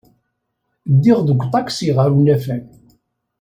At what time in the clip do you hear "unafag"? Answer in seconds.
2.19-2.63